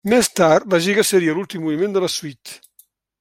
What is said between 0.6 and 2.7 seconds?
la giga seria l'últim moviment de la suite.